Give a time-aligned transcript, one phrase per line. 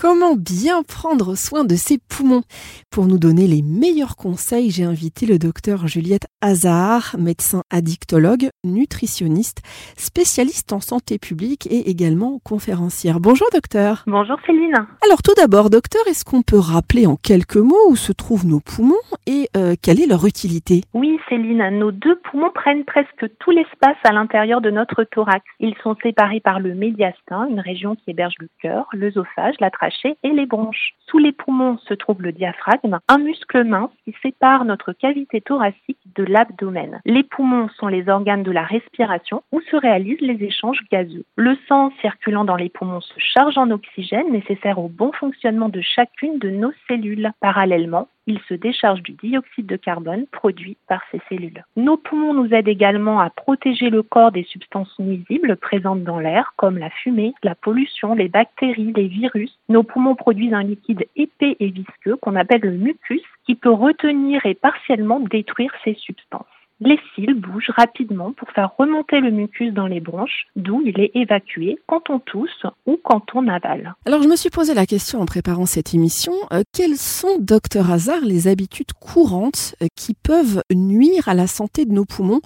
[0.00, 2.42] Comment bien prendre soin de ses poumons?
[2.88, 9.60] Pour nous donner les meilleurs conseils, j'ai invité le docteur Juliette Hazard, médecin addictologue, nutritionniste,
[9.96, 13.18] spécialiste en santé publique et également conférencière.
[13.18, 14.04] Bonjour docteur.
[14.06, 14.86] Bonjour Céline.
[15.04, 18.60] Alors tout d'abord docteur, est-ce qu'on peut rappeler en quelques mots où se trouvent nos
[18.60, 18.94] poumons
[19.26, 20.82] et euh, quelle est leur utilité?
[20.94, 25.44] Oui Céline, nos deux poumons prennent presque tout l'espace à l'intérieur de notre thorax.
[25.58, 29.87] Ils sont séparés par le médiastin, une région qui héberge le cœur, l'œsophage, la trachée
[30.22, 30.94] et les bronches.
[31.06, 35.98] Sous les poumons se trouve le diaphragme, un muscle mince qui sépare notre cavité thoracique
[36.16, 37.00] de l'abdomen.
[37.06, 41.24] Les poumons sont les organes de la respiration où se réalisent les échanges gazeux.
[41.36, 45.80] Le sang circulant dans les poumons se charge en oxygène nécessaire au bon fonctionnement de
[45.80, 47.30] chacune de nos cellules.
[47.40, 51.64] Parallèlement, il se décharge du dioxyde de carbone produit par ces cellules.
[51.76, 56.52] Nos poumons nous aident également à protéger le corps des substances nuisibles présentes dans l'air,
[56.56, 59.58] comme la fumée, la pollution, les bactéries, les virus.
[59.70, 64.44] Nos poumons produisent un liquide épais et visqueux qu'on appelle le mucus, qui peut retenir
[64.44, 66.44] et partiellement détruire ces substances.
[66.80, 71.10] Les cils bougent rapidement pour faire remonter le mucus dans les bronches, d'où il est
[71.14, 73.94] évacué quand on tousse ou quand on avale.
[74.06, 77.90] Alors je me suis posé la question en préparant cette émission, euh, quelles sont, docteur
[77.90, 82.40] Hazard, les habitudes courantes euh, qui peuvent nuire à la santé de nos poumons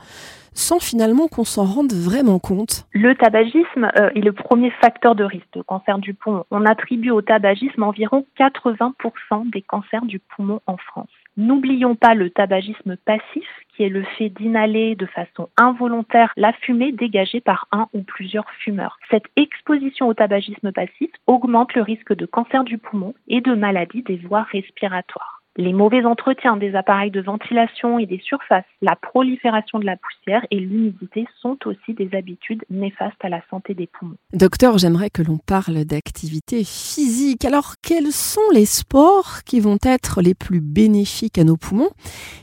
[0.54, 2.86] sans finalement qu'on s'en rende vraiment compte?
[2.92, 6.44] Le tabagisme euh, est le premier facteur de risque de cancer du poumon.
[6.50, 11.08] On attribue au tabagisme environ 80% des cancers du poumon en France.
[11.36, 16.92] N'oublions pas le tabagisme passif, qui est le fait d'inhaler de façon involontaire la fumée
[16.92, 18.98] dégagée par un ou plusieurs fumeurs.
[19.10, 24.02] Cette exposition au tabagisme passif augmente le risque de cancer du poumon et de maladies
[24.02, 29.78] des voies respiratoires les mauvais entretiens des appareils de ventilation et des surfaces, la prolifération
[29.78, 34.16] de la poussière et l'humidité sont aussi des habitudes néfastes à la santé des poumons.
[34.32, 37.44] Docteur, j'aimerais que l'on parle d'activité physique.
[37.44, 41.90] Alors, quels sont les sports qui vont être les plus bénéfiques à nos poumons?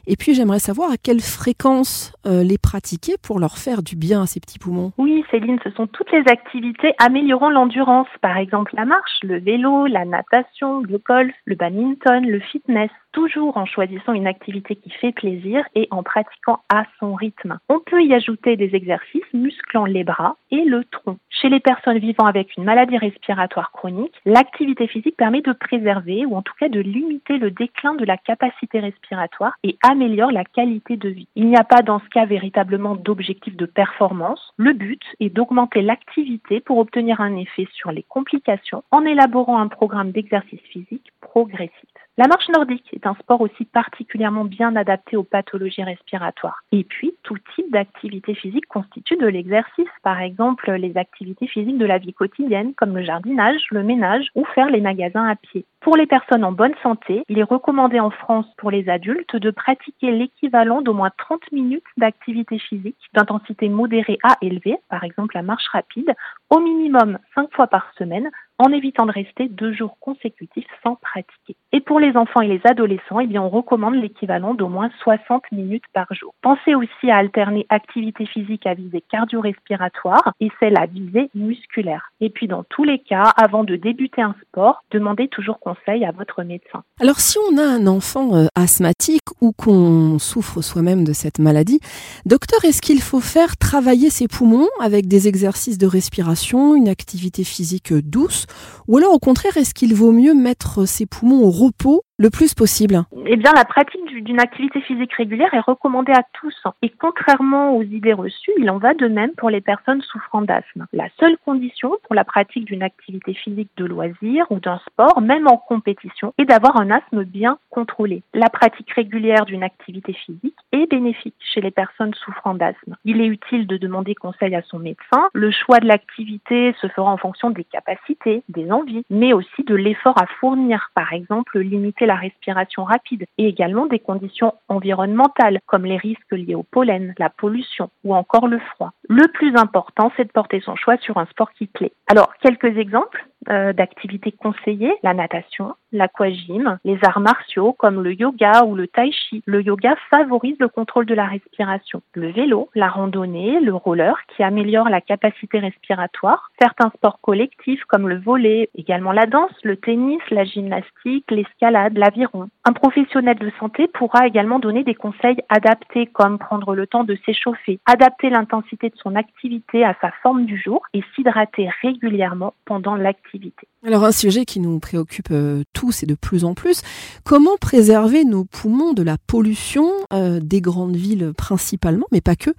[0.05, 4.23] Et puis, j'aimerais savoir à quelle fréquence euh, les pratiquer pour leur faire du bien
[4.23, 4.91] à ces petits poumons.
[4.97, 8.07] Oui, Céline, ce sont toutes les activités améliorant l'endurance.
[8.21, 13.57] Par exemple, la marche, le vélo, la natation, le golf, le badminton, le fitness toujours
[13.57, 17.59] en choisissant une activité qui fait plaisir et en pratiquant à son rythme.
[17.69, 21.17] On peut y ajouter des exercices musclant les bras et le tronc.
[21.29, 26.35] Chez les personnes vivant avec une maladie respiratoire chronique, l'activité physique permet de préserver ou
[26.35, 30.97] en tout cas de limiter le déclin de la capacité respiratoire et améliore la qualité
[30.97, 31.27] de vie.
[31.35, 34.53] Il n'y a pas dans ce cas véritablement d'objectif de performance.
[34.57, 39.67] Le but est d'augmenter l'activité pour obtenir un effet sur les complications en élaborant un
[39.67, 41.89] programme d'exercice physique progressif.
[42.19, 46.65] La marche nordique est un sport aussi particulièrement bien adapté aux pathologies respiratoires.
[46.73, 49.87] Et puis, tout type d'activité physique constitue de l'exercice.
[50.03, 54.43] Par exemple, les activités physiques de la vie quotidienne, comme le jardinage, le ménage ou
[54.53, 55.63] faire les magasins à pied.
[55.79, 59.49] Pour les personnes en bonne santé, il est recommandé en France pour les adultes de
[59.49, 65.41] pratiquer l'équivalent d'au moins 30 minutes d'activité physique d'intensité modérée à élevée, par exemple la
[65.41, 66.13] marche rapide,
[66.49, 71.55] au minimum 5 fois par semaine en évitant de rester deux jours consécutifs sans pratiquer.
[71.71, 75.43] Et pour les enfants et les adolescents, eh bien, on recommande l'équivalent d'au moins 60
[75.51, 76.33] minutes par jour.
[76.41, 82.11] Pensez aussi à alterner activité physique à visée cardio-respiratoire et celle à visée musculaire.
[82.21, 86.11] Et puis, dans tous les cas, avant de débuter un sport, demandez toujours conseil à
[86.11, 86.83] votre médecin.
[86.99, 91.79] Alors, si on a un enfant euh, asthmatique ou qu'on souffre soi-même de cette maladie,
[92.25, 97.43] docteur, est-ce qu'il faut faire travailler ses poumons avec des exercices de respiration, une activité
[97.43, 98.47] physique douce?
[98.87, 102.53] Ou alors au contraire, est-ce qu'il vaut mieux mettre ses poumons au repos le plus
[102.53, 106.53] possible Eh bien, la pratique d'une activité physique régulière est recommandée à tous.
[106.81, 110.85] Et contrairement aux idées reçues, il en va de même pour les personnes souffrant d'asthme.
[110.91, 115.47] La seule condition pour la pratique d'une activité physique de loisir ou d'un sport, même
[115.47, 118.21] en compétition, est d'avoir un asthme bien contrôlé.
[118.33, 122.97] La pratique régulière d'une activité physique est bénéfique chez les personnes souffrant d'asthme.
[123.05, 125.29] Il est utile de demander conseil à son médecin.
[125.33, 129.75] Le choix de l'activité se fera en fonction des capacités, des envies, mais aussi de
[129.75, 130.91] l'effort à fournir.
[130.93, 136.55] Par exemple, limiter la respiration rapide et également des conditions environnementales comme les risques liés
[136.55, 138.91] au pollen, la pollution ou encore le froid.
[139.07, 141.93] Le plus important, c'est de porter son choix sur un sport qui plaît.
[142.07, 143.27] Alors, quelques exemples?
[143.47, 149.13] Euh, d'activités conseillées, la natation, l'aquagym, les arts martiaux comme le yoga ou le tai
[149.13, 149.41] chi.
[149.45, 152.01] Le yoga favorise le contrôle de la respiration.
[152.15, 156.51] Le vélo, la randonnée, le roller qui améliore la capacité respiratoire.
[156.61, 162.49] Certains sports collectifs comme le volet, également la danse, le tennis, la gymnastique, l'escalade, l'aviron.
[162.65, 167.17] Un professionnel de santé pourra également donner des conseils adaptés comme prendre le temps de
[167.25, 172.95] s'échauffer, adapter l'intensité de son activité à sa forme du jour et s'hydrater régulièrement pendant
[172.95, 173.67] l'activité activité.
[173.85, 176.81] Alors un sujet qui nous préoccupe euh, tous et de plus en plus,
[177.23, 182.49] comment préserver nos poumons de la pollution euh, des grandes villes principalement, mais pas que?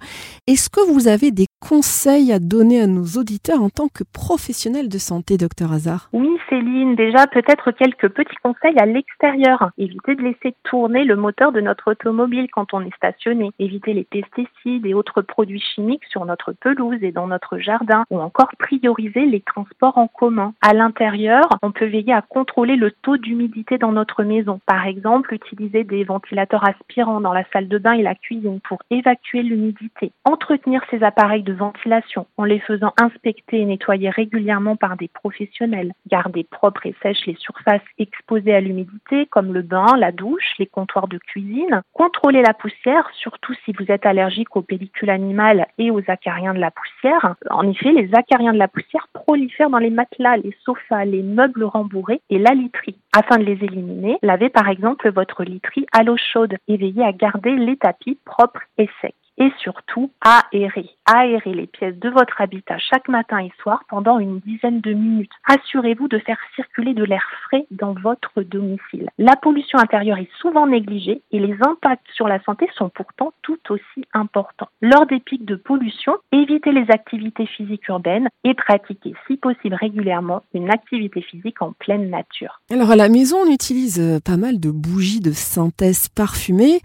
[0.47, 4.89] Est-ce que vous avez des conseils à donner à nos auditeurs en tant que professionnels
[4.89, 6.09] de santé, docteur Hazard?
[6.13, 9.69] Oui, Céline, déjà peut-être quelques petits conseils à l'extérieur.
[9.77, 13.51] Éviter de laisser tourner le moteur de notre automobile quand on est stationné.
[13.59, 18.19] Éviter les pesticides et autres produits chimiques sur notre pelouse et dans notre jardin, ou
[18.19, 20.53] encore prioriser les transports en commun.
[20.63, 24.59] À l'intérieur on peut veiller à contrôler le taux d'humidité dans notre maison.
[24.67, 28.77] Par exemple, utiliser des ventilateurs aspirants dans la salle de bain et la cuisine pour
[28.91, 30.11] évacuer l'humidité.
[30.23, 35.93] Entretenir ces appareils de ventilation en les faisant inspecter et nettoyer régulièrement par des professionnels.
[36.07, 40.67] Garder propres et sèches les surfaces exposées à l'humidité comme le bain, la douche, les
[40.67, 41.81] comptoirs de cuisine.
[41.93, 46.59] Contrôler la poussière, surtout si vous êtes allergique aux pellicules animales et aux acariens de
[46.59, 47.35] la poussière.
[47.49, 52.21] En effet, les acariens de la poussière prolifèrent dans les matelas, sofas, les meubles rembourrés
[52.29, 52.97] et la literie.
[53.15, 57.11] Afin de les éliminer, lavez par exemple votre literie à l'eau chaude et veillez à
[57.11, 60.87] garder les tapis propres et secs et surtout aérer.
[61.11, 65.31] Aérer les pièces de votre habitat chaque matin et soir pendant une dizaine de minutes.
[65.45, 69.09] Assurez-vous de faire circuler de l'air frais dans votre domicile.
[69.17, 73.57] La pollution intérieure est souvent négligée et les impacts sur la santé sont pourtant tout
[73.69, 74.69] aussi importants.
[74.79, 80.43] Lors des pics de pollution, évitez les activités physiques urbaines et pratiquez si possible régulièrement
[80.53, 82.61] une activité physique en pleine nature.
[82.69, 86.81] Alors à la maison, on utilise euh, pas mal de bougies de synthèse parfumées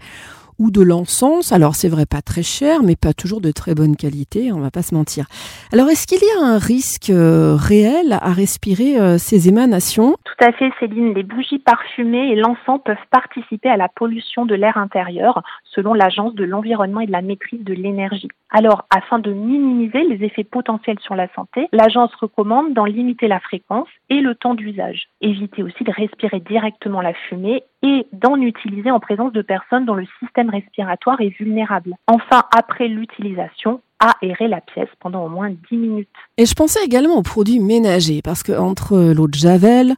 [0.59, 1.51] ou de l'encens.
[1.51, 4.71] Alors c'est vrai, pas très cher, mais pas toujours de très bonne qualité, on va
[4.71, 5.25] pas se mentir.
[5.71, 10.15] Alors est-ce qu'il y a un risque euh, réel à respirer euh, ces émanations?
[10.23, 11.13] Tout à fait, Céline.
[11.13, 16.35] Les bougies parfumées et l'encens peuvent participer à la pollution de l'air intérieur, selon l'Agence
[16.35, 18.29] de l'environnement et de la maîtrise de l'énergie.
[18.49, 23.41] Alors, afin de minimiser les effets potentiels sur la santé, l'agence recommande d'en limiter la
[23.41, 25.09] fréquence et le temps d'usage.
[25.19, 29.95] Évitez aussi de respirer directement la fumée et d'en utiliser en présence de personnes dont
[29.95, 31.95] le système respiratoire est vulnérable.
[32.07, 36.07] Enfin, après l'utilisation, aérer la pièce pendant au moins 10 minutes.
[36.37, 39.95] Et je pensais également aux produits ménagers, parce que entre l'eau de Javel,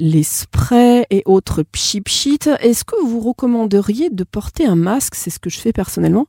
[0.00, 2.08] les sprays et autres pchip
[2.60, 5.14] est-ce que vous recommanderiez de porter un masque?
[5.14, 6.26] C'est ce que je fais personnellement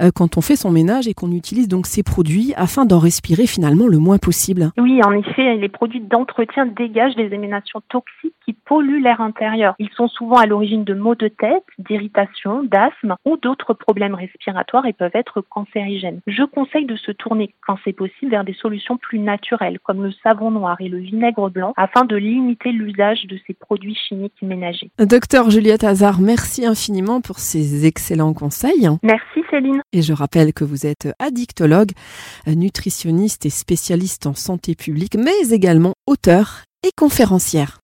[0.00, 3.46] euh, quand on fait son ménage et qu'on utilise donc ces produits afin d'en respirer
[3.46, 4.70] finalement le moins possible.
[4.78, 9.74] Oui, en effet, les produits d'entretien dégagent des émanations toxiques qui polluent l'air intérieur.
[9.78, 14.86] Ils sont souvent à l'origine de maux de tête, d'irritation, d'asthme ou d'autres problèmes respiratoires
[14.86, 16.20] et peuvent être cancérigènes.
[16.26, 20.12] Je conseille de se tourner, quand c'est possible, vers des solutions plus naturelles, comme le
[20.22, 24.90] savon noir et le vinaigre blanc, afin de limiter l'usage de ces produits chimiques ménagers.
[24.98, 28.88] Docteur Juliette Hazard, merci infiniment pour ces excellents conseils.
[29.02, 29.82] Merci Céline.
[29.92, 31.92] Et je rappelle que vous êtes addictologue,
[32.46, 37.83] nutritionniste et spécialiste en santé publique, mais également auteur et conférencière.